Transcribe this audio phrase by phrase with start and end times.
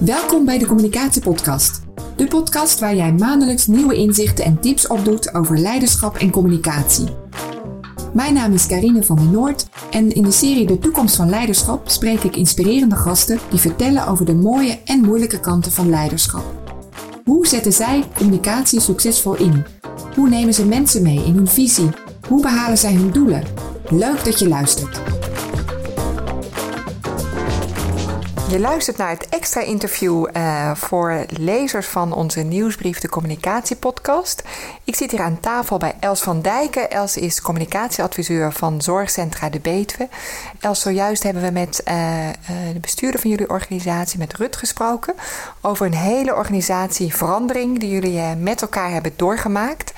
[0.00, 1.80] Welkom bij de Communicatiepodcast.
[2.16, 7.08] De podcast waar jij maandelijks nieuwe inzichten en tips opdoet over leiderschap en communicatie.
[8.12, 11.88] Mijn naam is Karine van der Noord en in de serie De Toekomst van Leiderschap
[11.88, 16.44] spreek ik inspirerende gasten die vertellen over de mooie en moeilijke kanten van leiderschap.
[17.24, 19.64] Hoe zetten zij communicatie succesvol in?
[20.14, 21.90] Hoe nemen ze mensen mee in hun visie?
[22.28, 23.42] Hoe behalen zij hun doelen?
[23.88, 25.07] Leuk dat je luistert.
[28.48, 34.42] Je luistert naar het extra interview uh, voor lezers van onze nieuwsbrief De Communicatiepodcast.
[34.84, 36.90] Ik zit hier aan tafel bij Els van Dijken.
[36.90, 40.08] Els is communicatieadviseur van Zorgcentra de Betuwe.
[40.60, 42.32] Els, zojuist hebben we met uh, uh,
[42.72, 45.14] de bestuurder van jullie organisatie, met Rut, gesproken
[45.60, 49.92] over een hele organisatieverandering die jullie met elkaar hebben doorgemaakt.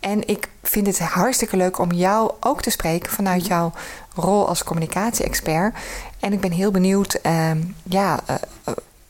[0.00, 3.72] En ik vind het hartstikke leuk om jou ook te spreken vanuit jouw
[4.14, 5.74] rol als communicatie-expert.
[6.20, 7.50] En ik ben heel benieuwd uh,
[7.82, 8.36] ja, uh,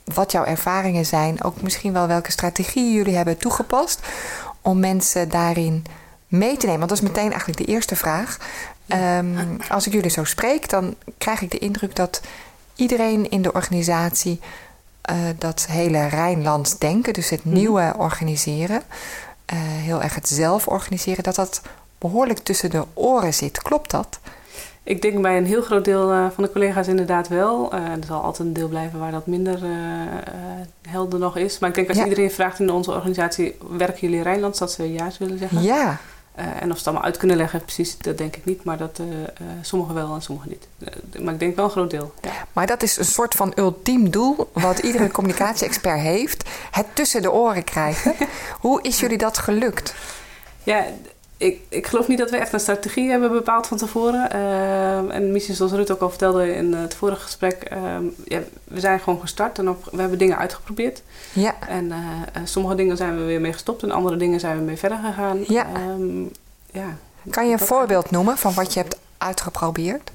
[0.05, 1.43] wat jouw ervaringen zijn.
[1.43, 4.01] Ook misschien wel welke strategieën jullie hebben toegepast
[4.61, 5.85] om mensen daarin
[6.29, 6.79] mee te nemen.
[6.79, 8.39] Want dat is meteen eigenlijk de eerste vraag.
[8.87, 12.21] Um, als ik jullie zo spreek, dan krijg ik de indruk dat
[12.75, 14.41] iedereen in de organisatie
[15.11, 18.83] uh, dat hele Rijnland denken, dus het nieuwe organiseren,
[19.57, 21.63] heel erg het zelf organiseren, dat dat
[21.99, 23.63] behoorlijk tussen de oren zit.
[23.63, 24.19] Klopt dat?
[24.83, 27.75] Ik denk bij een heel groot deel uh, van de collega's inderdaad wel.
[27.75, 29.61] Uh, er zal altijd een deel blijven waar dat minder
[30.89, 31.59] helder nog is.
[31.59, 32.05] Maar ik denk als ja.
[32.05, 33.57] iedereen vraagt in onze organisatie...
[33.77, 34.59] werken jullie in Rijnland?
[34.59, 35.63] Dat ze ja willen zeggen.
[35.63, 35.99] Ja.
[36.39, 38.65] En of ze het allemaal uit kunnen leggen, precies, dat denk ik niet.
[38.65, 39.01] Maar dat
[39.63, 40.69] sommigen wel en sommigen niet.
[41.23, 42.15] maar ik denk wel een groot deel.
[42.21, 42.31] Ja.
[42.53, 44.51] Maar dat is een soort van ultiem doel...
[44.53, 46.49] wat iedere communicatie-expert heeft.
[46.71, 48.15] Het tussen de oren krijgen.
[48.61, 49.95] Hoe is jullie dat gelukt?
[50.63, 50.85] Ja
[51.39, 54.29] ik, ik geloof niet dat we echt een strategie hebben bepaald van tevoren.
[54.35, 57.69] Uh, en misschien zoals Ruud ook al vertelde in het vorige gesprek.
[57.73, 57.79] Uh,
[58.25, 61.03] ja, we zijn gewoon gestart en op, we hebben dingen uitgeprobeerd.
[61.33, 61.55] Ja.
[61.69, 61.97] En uh,
[62.45, 65.39] sommige dingen zijn we weer mee gestopt en andere dingen zijn we mee verder gegaan.
[65.47, 65.67] Ja.
[65.91, 66.31] Um,
[66.73, 66.97] ja.
[67.31, 70.11] Kan je een voorbeeld noemen van wat je hebt uitgeprobeerd?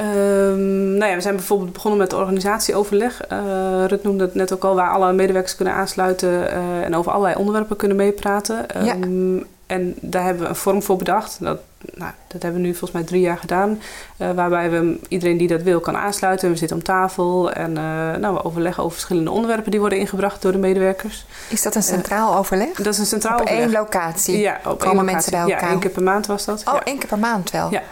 [0.00, 3.20] Um, nou ja, we zijn bijvoorbeeld begonnen met organisatieoverleg.
[3.32, 7.12] Uh, Rut noemde het net ook al, waar alle medewerkers kunnen aansluiten uh, en over
[7.12, 8.66] allerlei onderwerpen kunnen meepraten.
[8.76, 9.44] Um, ja.
[9.68, 11.36] En daar hebben we een vorm voor bedacht.
[11.40, 11.58] Dat,
[11.94, 13.80] nou, dat hebben we nu volgens mij drie jaar gedaan.
[14.16, 16.50] Uh, waarbij we iedereen die dat wil kan aansluiten.
[16.50, 17.76] We zitten om tafel en uh,
[18.16, 21.26] nou, we overleggen over verschillende onderwerpen die worden ingebracht door de medewerkers.
[21.48, 22.74] Is dat een centraal uh, overleg?
[22.76, 23.62] Dat is een centraal op overleg.
[23.62, 24.38] één locatie?
[24.38, 25.60] Ja, op Komen één mensen bij elkaar?
[25.62, 26.62] Ja, één keer per maand was dat.
[26.68, 26.84] Oh, ja.
[26.84, 27.70] één keer per maand wel?
[27.70, 27.82] Ja.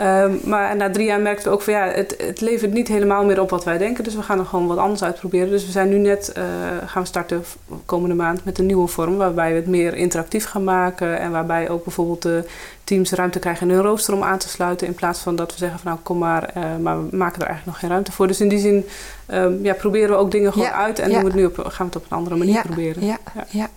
[0.00, 3.24] Um, maar na drie jaar merkten we ook van ja, het, het levert niet helemaal
[3.24, 4.04] meer op wat wij denken.
[4.04, 5.50] Dus we gaan er gewoon wat anders uitproberen.
[5.50, 6.44] Dus we zijn nu net, uh,
[6.86, 7.44] gaan we starten
[7.86, 9.16] komende maand met een nieuwe vorm.
[9.16, 11.18] Waarbij we het meer interactief gaan maken.
[11.18, 12.44] En waarbij ook bijvoorbeeld de
[12.84, 14.86] teams ruimte krijgen in hun rooster om aan te sluiten.
[14.86, 17.46] In plaats van dat we zeggen van nou kom maar, uh, maar we maken er
[17.46, 18.26] eigenlijk nog geen ruimte voor.
[18.26, 18.86] Dus in die zin
[19.32, 20.98] um, ja, proberen we ook dingen gewoon ja, uit.
[20.98, 21.14] En ja.
[21.14, 23.04] doen we het nu op, gaan we het op een andere manier ja, proberen.
[23.06, 23.44] Ja, ja.
[23.50, 23.68] ja.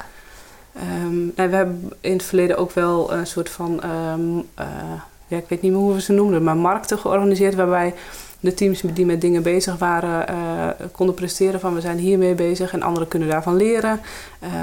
[1.05, 3.81] Um, en we hebben in het verleden ook wel een soort van...
[4.59, 4.65] Uh,
[5.27, 7.55] ja, ik weet niet meer hoe we ze noemden, maar markten georganiseerd.
[7.55, 7.93] Waarbij
[8.45, 12.73] de teams die met dingen bezig waren uh, konden presteren van we zijn hiermee bezig
[12.73, 13.99] en anderen kunnen daarvan leren.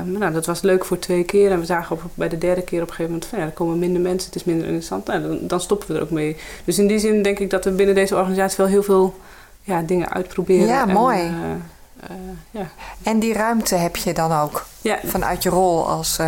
[0.04, 2.62] Um, nou, dat was leuk voor twee keer en we zagen op, bij de derde
[2.62, 5.06] keer op een gegeven moment van ja, er komen minder mensen, het is minder interessant.
[5.06, 6.36] Nou, dan, dan, stoppen we er ook mee.
[6.64, 9.14] Dus in die zin denk ik dat we binnen deze organisatie wel heel veel
[9.62, 10.66] ja, dingen uitproberen.
[10.66, 11.18] Ja, en, mooi.
[11.20, 12.16] Uh,
[12.50, 12.68] ja.
[13.02, 14.98] En die ruimte heb je dan ook ja.
[15.04, 16.18] vanuit je rol als...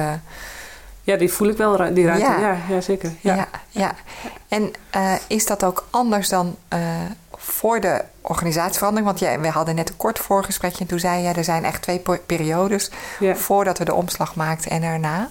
[1.04, 2.24] ja, die voel ik wel, die ruimte.
[2.24, 3.12] Ja, ja, ja zeker.
[3.20, 3.34] Ja.
[3.34, 3.94] Ja, ja.
[4.48, 6.80] En uh, is dat ook anders dan uh,
[7.36, 9.06] voor de organisatieverandering?
[9.06, 11.32] Want ja, we hadden net een kort voorgesprekje en toen zei je...
[11.32, 12.90] er zijn echt twee periodes
[13.34, 15.30] voordat we de omslag maakten en daarna.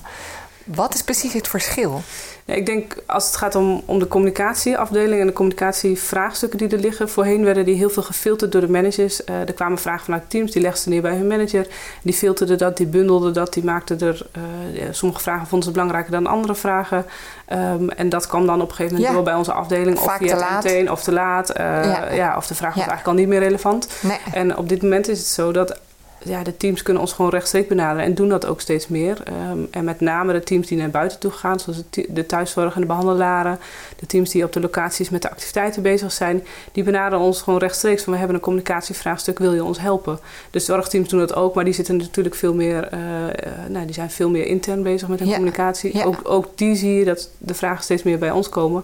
[0.65, 2.01] Wat is precies het verschil?
[2.45, 6.77] Ja, ik denk als het gaat om, om de communicatieafdeling en de communicatievraagstukken die er
[6.77, 7.09] liggen.
[7.09, 9.21] Voorheen werden die heel veel gefilterd door de managers.
[9.25, 11.67] Uh, er kwamen vragen vanuit teams, die legden ze neer bij hun manager.
[12.01, 14.27] Die filterden dat, die bundelden dat, die maakten er...
[14.37, 17.05] Uh, sommige vragen vonden ze belangrijker dan andere vragen.
[17.51, 19.15] Um, en dat kwam dan op een gegeven moment ja.
[19.15, 19.99] door bij onze afdeling.
[19.99, 21.49] Vaak of via meteen, of te laat.
[21.49, 22.11] Uh, ja.
[22.11, 22.37] ja.
[22.37, 23.87] of de vraag was eigenlijk al niet meer relevant.
[24.01, 24.17] Nee.
[24.33, 25.79] En op dit moment is het zo dat
[26.25, 29.17] ja, de teams kunnen ons gewoon rechtstreeks benaderen en doen dat ook steeds meer.
[29.51, 32.81] Um, en met name de teams die naar buiten toe gaan, zoals de thuiszorg en
[32.81, 33.59] de behandelaren,
[33.99, 37.59] de teams die op de locaties met de activiteiten bezig zijn, die benaderen ons gewoon
[37.59, 40.19] rechtstreeks van we hebben een communicatievraagstuk, wil je ons helpen?
[40.51, 43.29] De zorgteams doen dat ook, maar die zitten natuurlijk veel meer, uh, uh,
[43.69, 45.33] nou, die zijn veel meer intern bezig met hun ja.
[45.33, 45.97] communicatie.
[45.97, 46.03] Ja.
[46.03, 48.83] Ook, ook die zie je dat de vragen steeds meer bij ons komen.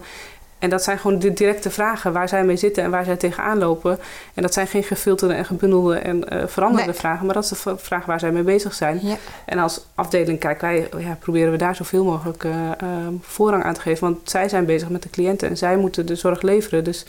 [0.59, 3.57] En dat zijn gewoon de directe vragen waar zij mee zitten en waar zij tegenaan
[3.57, 3.99] lopen.
[4.33, 6.99] En dat zijn geen gefilterde en gebundelde en uh, veranderde nee.
[6.99, 8.99] vragen, maar dat is de vraag waar zij mee bezig zijn.
[9.01, 9.15] Ja.
[9.45, 12.89] En als afdeling kijken wij, ja, proberen we daar zoveel mogelijk uh, uh,
[13.21, 14.07] voorrang aan te geven.
[14.07, 16.83] Want zij zijn bezig met de cliënten en zij moeten de zorg leveren.
[16.83, 17.05] Dus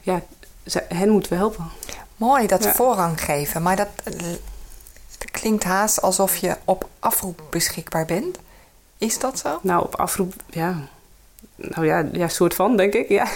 [0.00, 0.20] ja,
[0.64, 1.64] zij, hen moeten we helpen.
[2.16, 2.72] Mooi, dat Ja.
[2.72, 3.62] voorrang geven.
[3.62, 4.14] Maar dat eh,
[5.30, 8.38] klinkt haast alsof je op afroep beschikbaar bent.
[8.98, 9.58] Is dat zo?
[9.62, 10.76] Nou, op afroep, ja.
[11.56, 13.26] Nou ja, ja, soort van, denk ik, ja.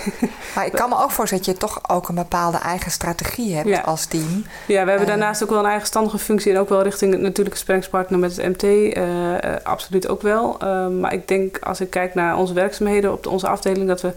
[0.55, 3.69] Maar ik kan me ook voorstellen dat je toch ook een bepaalde eigen strategie hebt
[3.69, 3.81] Ja.
[3.81, 4.45] als team.
[4.67, 5.07] Ja, we hebben Eh.
[5.07, 8.47] daarnaast ook wel een eigenstandige functie en ook wel richting het natuurlijke sparringspartner met het
[8.49, 8.63] MT.
[8.63, 10.59] eh, eh, absoluut ook wel.
[10.59, 14.01] Eh, maar ik denk als ik kijk naar onze werkzaamheden op de, onze afdeling, dat
[14.01, 14.13] we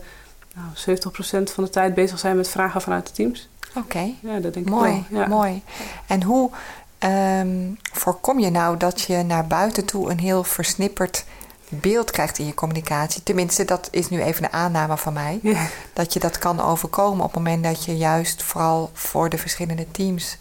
[0.56, 3.50] nou, 70% van de tijd bezig zijn met vragen vanuit de teams.
[3.75, 5.19] Oké, Ja, dat denk mooi, ik wel.
[5.21, 5.27] Ja.
[5.27, 5.62] mooi.
[6.07, 6.50] En hoe
[6.97, 7.50] ehm,
[7.94, 11.25] voorkom je nou dat je naar buiten toe een heel versnipperd
[11.69, 13.24] beeld krijgt in je communicatie?
[13.24, 15.39] Tenminste, dat is nu even een aanname van mij.
[15.44, 15.68] Ja.
[15.94, 19.86] Dat je dat kan overkomen op het moment dat je juist vooral voor de verschillende
[19.92, 20.38] teams.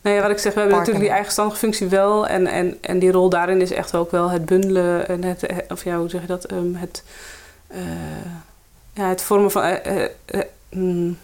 [0.00, 0.78] Nou ja, wat ik zeg, we hebben Partner.
[0.78, 2.26] natuurlijk die eigenstandige functie wel.
[2.26, 5.56] En, en, en die rol daarin is echt ook wel het bundelen en het, eh,
[5.68, 6.44] of ja, hoe zeg je dat?
[6.44, 7.02] Ehm, het,
[7.66, 7.80] eh,
[8.92, 9.62] ja, het vormen van.
[9.62, 11.18] eh, eh, eh, mm,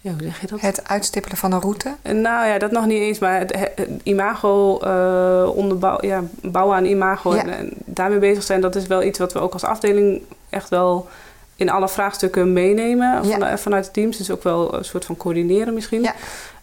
[0.00, 0.60] ja, hoe zeg je dat?
[0.60, 1.94] Het uitstippelen van een route.
[2.02, 3.54] Nou ja, dat nog niet eens, maar het,
[4.02, 7.42] imago eh onderbouw, ja, bouwen aan imago Ja.
[7.42, 10.68] en, en daarmee bezig zijn, dat is wel iets wat we ook als afdeling echt
[10.68, 11.08] wel
[11.56, 13.38] in alle vraagstukken meenemen Ja.
[13.38, 14.16] van- vanuit het teams.
[14.16, 16.02] Dus ook wel een soort van coördineren misschien.
[16.02, 16.14] Ja.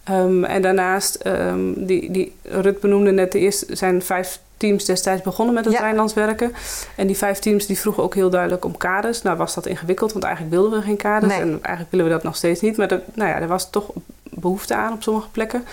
[0.03, 5.21] Ehm, en daarnaast, ehm, die, die Rut benoemde net, de eerste zijn vijf teams destijds
[5.21, 5.79] begonnen met het Ja.
[5.79, 6.53] Rijnlands werken.
[6.95, 9.21] En die vijf teams die vroegen ook heel duidelijk om kaders.
[9.21, 11.33] Nou was dat ingewikkeld, want eigenlijk wilden we geen kaders.
[11.33, 11.41] Nee.
[11.41, 12.77] En eigenlijk willen we dat nog steeds niet.
[12.77, 13.91] Maar er, nou ja, er was toch
[14.23, 15.65] behoefte aan op sommige plekken.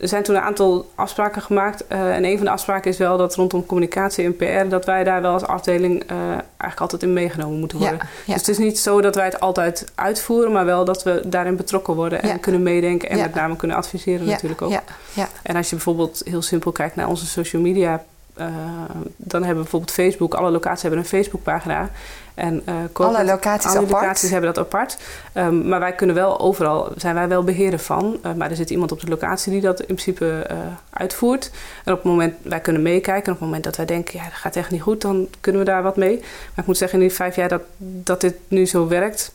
[0.00, 1.86] Er zijn toen een aantal afspraken gemaakt.
[1.86, 4.68] eh, en een van de afspraken is wel dat rondom communicatie en PR...
[4.68, 7.96] dat wij daar wel als afdeling eh, eigenlijk altijd in meegenomen moeten worden.
[7.98, 8.32] Ja, ja.
[8.32, 10.52] Dus het is niet zo dat wij het altijd uitvoeren...
[10.52, 12.36] maar wel dat we daarin betrokken worden en Ja.
[12.36, 13.08] kunnen meedenken...
[13.10, 14.70] en met name kunnen adviseren natuurlijk ook.
[14.70, 14.82] Ja,
[15.12, 18.04] ja, En als je bijvoorbeeld heel simpel kijkt naar onze social media...
[18.38, 18.46] eh,
[19.16, 20.34] dan hebben we bijvoorbeeld Facebook...
[20.34, 21.90] alle locaties hebben een Facebookpagina...
[22.34, 23.90] En, eh, Alle locaties alle apart?
[24.02, 24.98] locaties hebben dat apart.
[25.32, 28.18] Ehm, maar wij kunnen wel overal, zijn wij wel beheerder van.
[28.22, 30.46] Eh, maar er zit iemand op de locatie die dat in principe
[30.90, 31.50] uitvoert.
[31.84, 33.24] En op het moment, wij kunnen meekijken.
[33.24, 35.60] En op het moment dat wij denken, ja, dat gaat echt niet goed, dan kunnen
[35.60, 36.16] we daar wat mee.
[36.18, 39.32] Maar ik moet zeggen, in die vijf jaar dat, dat dit nu zo werkt.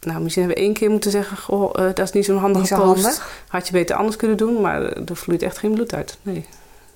[0.00, 2.68] Nou, misschien hebben we één keer moeten zeggen, goh, dat is niet zo'n handige niet
[2.68, 3.02] zo post.
[3.02, 3.44] handig.
[3.48, 6.18] Had je beter anders kunnen doen, maar er vloeit echt geen bloed uit.
[6.22, 6.46] Nee.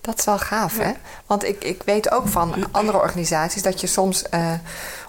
[0.06, 0.82] Dat is wel gaaf, Ja.
[0.84, 0.92] hè?
[1.26, 4.22] Want ik, ik weet ook van andere organisaties dat je soms...
[4.22, 4.52] eh,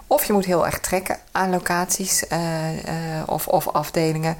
[0.07, 2.77] of je moet heel erg trekken aan locaties eh,
[3.19, 4.37] eh, of, of afdelingen...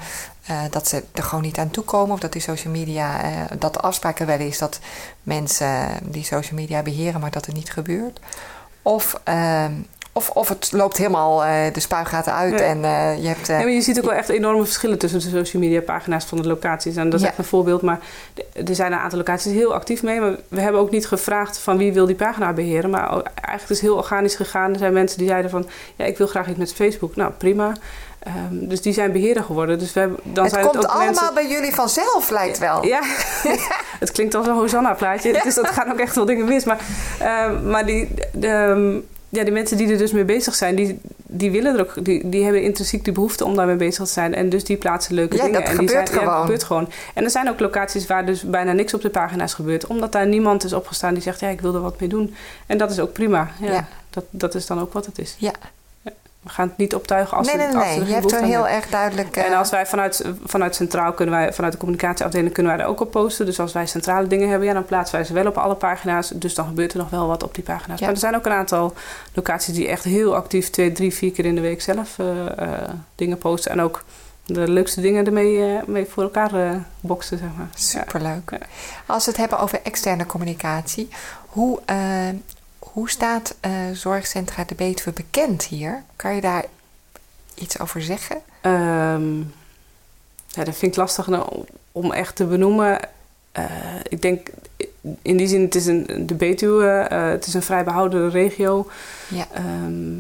[0.70, 2.14] dat ze er gewoon niet aan toekomen.
[2.14, 3.20] Of dat die social media...
[3.60, 4.80] dat de afspraak er wel is dat
[5.24, 7.22] mensen die social media beheren...
[7.22, 8.20] maar dat het niet gebeurt.
[8.82, 9.20] Of...
[9.24, 9.74] ehm,
[10.18, 12.66] of, of het loopt helemaal eh, de spuigaten uit Ja.
[12.66, 13.50] en eh, je hebt...
[13.50, 16.26] eh, Ja, maar je ziet ook wel echt enorme verschillen tussen de social media pagina's
[16.26, 16.96] van de locaties.
[16.96, 17.28] En dat is Ja.
[17.28, 17.82] echt een voorbeeld.
[17.82, 18.00] Maar
[18.68, 20.20] er zijn een aantal locaties heel actief mee.
[20.20, 22.90] Maar we hebben ook niet gevraagd van wie wil die pagina beheren.
[22.90, 24.72] Maar eigenlijk is het heel organisch gegaan.
[24.74, 25.66] Er zijn mensen die zeiden van
[25.96, 27.16] ja, ik wil graag iets met Facebook.
[27.16, 27.72] Nou, prima.
[28.20, 29.80] Ehm, dus die zijn beheerder geworden.
[29.80, 31.34] Dus we hebben, dan het zijn komt het ook allemaal mensen...
[31.34, 32.86] bij jullie vanzelf, lijkt wel.
[32.86, 33.00] Ja,
[34.00, 35.40] het klinkt als een Hosanna-plaatje.
[35.44, 36.64] Dus dat gaan ook echt wel dingen mis.
[36.64, 36.80] Maar,
[37.20, 38.96] ehm, maar die, de, ehm,
[39.30, 42.30] ja, die mensen die er dus mee bezig zijn, die, die willen er ook, die,
[42.30, 44.36] die hebben intrinsiek de behoefte om daarmee bezig te zijn.
[44.36, 45.60] En dus die plaatsen leuke Ja, dingen.
[45.62, 46.34] dat en die gebeurt zijn, Ja, gewoon.
[46.34, 46.90] dat gebeurt gewoon.
[47.14, 49.88] En er zijn ook locaties waar dus bijna niks op de pagina's gebeurt.
[49.88, 52.36] Omdat daar niemand is opgestaan die zegt, ja, ik wil er wat mee doen.
[52.66, 53.50] En dat is ook prima.
[53.62, 53.88] Ja, Ja.
[54.10, 55.36] Dat, dat is dan ook wat het is.
[55.38, 55.52] Ja.
[56.48, 58.00] We gaan het niet optuigen als nee, nee, als nee.
[58.00, 59.38] er Je hebt er heel erg duidelijk...
[59.38, 62.90] eh, en als wij vanuit, vanuit Centraal kunnen wij, vanuit de communicatieafdeling kunnen wij er
[62.90, 63.46] ook op posten.
[63.46, 66.30] Dus als wij centrale dingen hebben, ja, dan plaatsen wij ze wel op alle pagina's.
[66.36, 68.00] Dus dan gebeurt er nog wel wat op die pagina's.
[68.00, 68.06] Ja.
[68.06, 68.94] Maar er zijn ook een aantal
[69.34, 72.90] locaties die echt heel actief twee, drie, vier keer in de week zelf eh, eh,
[73.16, 73.72] dingen posten.
[73.72, 74.04] En ook
[74.48, 77.68] de leukste dingen ermee eh, mee voor elkaar eh boksen, zeg maar.
[77.76, 78.52] Superleuk.
[78.52, 78.58] Ja.
[79.06, 81.10] Als we het hebben over externe communicatie,
[81.48, 81.98] hoe, eh,
[82.94, 86.04] hoe staat eh, Zorgcentra de Betuwe bekend hier?
[86.16, 86.66] Kan je daar
[87.56, 88.42] iets over zeggen?
[88.62, 89.38] Ehm,
[90.48, 93.00] ja, dat vind ik lastig nou, om echt te benoemen.
[93.52, 93.66] Eh,
[94.10, 94.50] ik denk
[95.22, 98.88] in die zin, het is een, de Betuwe, eh, het is een vrij behouden regio.
[99.28, 99.48] Ja.
[99.54, 100.20] Ehm,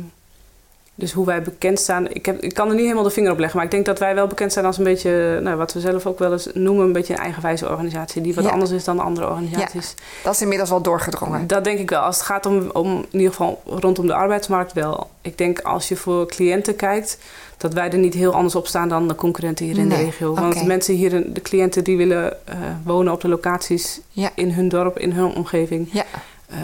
[1.00, 3.38] dus hoe wij bekend staan, ik, heb, ik kan er niet helemaal de vinger op
[3.40, 5.80] leggen, maar ik denk dat wij wel bekend zijn als een beetje, nou, wat we
[5.80, 8.50] zelf ook wel eens noemen, een beetje een eigenwijze organisatie, die wat Ja.
[8.50, 9.94] anders is dan andere organisaties.
[10.24, 11.48] Dat is inmiddels wel doorgedrongen.
[11.48, 12.00] Dat denk ik wel.
[12.00, 15.10] Als het gaat om, om in ieder geval rondom de arbeidsmarkt wel.
[15.22, 17.18] Ik denk als je voor cliënten kijkt,
[17.58, 20.04] dat wij er niet heel anders op staan dan de concurrenten hier in Nee, de
[20.04, 20.34] regio.
[20.34, 24.30] Want de mensen hier, in- de cliënten die willen eh, wonen op de locaties Ja.
[24.36, 25.90] in hun dorp, in hun omgeving.
[25.92, 26.04] Ja.
[26.50, 26.60] Ehm,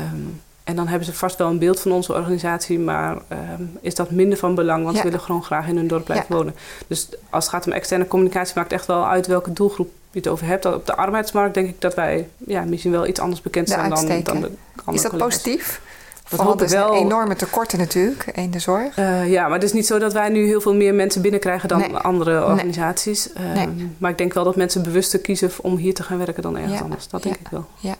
[0.63, 4.11] en dan hebben ze vast wel een beeld van onze organisatie, maar ehm, is dat
[4.11, 5.01] minder van belang, want Ja.
[5.01, 6.35] ze willen gewoon graag in hun dorp blijven Ja.
[6.35, 6.55] wonen.
[6.87, 10.27] Dus als het gaat om externe communicatie, maakt echt wel uit welke doelgroep je het
[10.27, 10.65] over hebt.
[10.65, 14.07] Op de arbeidsmarkt denk ik dat wij ja, misschien wel iets anders bekend zijn dan,
[14.07, 15.17] dan de andere Is dat collega's.
[15.41, 15.81] positief?
[16.29, 18.97] Dat Want er zijn enorme tekorten natuurlijk in de zorg.
[18.97, 21.69] Eh, ja, maar het is niet zo dat wij nu heel veel meer mensen binnenkrijgen
[21.69, 21.95] dan Nee.
[21.95, 23.33] andere organisaties.
[23.33, 23.89] Ehm, Nee.
[23.97, 26.73] Maar ik denk wel dat mensen bewuster kiezen om hier te gaan werken dan ergens
[26.77, 26.83] Ja.
[26.83, 27.07] anders.
[27.07, 27.29] Dat Ja.
[27.29, 27.65] denk ik wel.
[27.79, 27.95] Ja,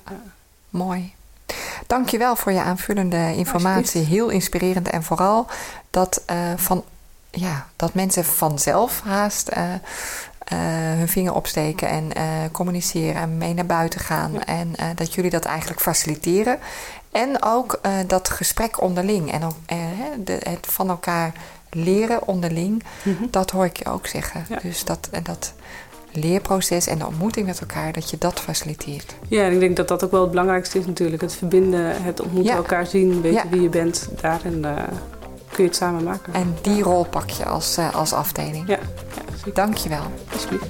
[0.70, 1.14] mooi.
[1.88, 4.02] Dankjewel voor je aanvullende informatie.
[4.02, 5.48] Heel inspirerend en vooral
[5.90, 6.84] dat, eh, van,
[7.30, 9.78] ja, dat mensen vanzelf haast eh, eh,
[10.98, 12.12] hun vinger opsteken en
[12.52, 14.32] communiceren en mee naar buiten gaan.
[14.34, 14.46] Ja.
[14.46, 16.60] En dat jullie dat eigenlijk faciliteren.
[17.12, 19.56] En ook dat gesprek onderling en ook,
[20.26, 21.32] de, het van elkaar
[21.70, 22.84] leren onderling.
[23.04, 23.24] Mhm.
[23.30, 24.46] Dat hoor ik je ook zeggen.
[24.50, 24.60] Ja.
[24.62, 25.54] Dus dat, en dat
[26.14, 29.16] leerproces en de ontmoeting met elkaar, dat je dat faciliteert.
[29.28, 31.22] Ja, en ik denk dat dat ook wel het belangrijkste is natuurlijk.
[31.22, 32.58] Het verbinden, het ontmoeten, Ja.
[32.58, 33.50] elkaar zien, weten Ja.
[33.50, 34.10] wie je bent.
[34.22, 34.72] Daarin eh,
[35.52, 36.34] kun je het samen maken.
[36.34, 38.68] En die rol pak je als, eh, als afdeling.
[38.68, 38.78] Ja,
[39.16, 39.54] ja zeker.
[39.54, 40.04] Dankjewel.
[40.34, 40.66] Alsjeblieft.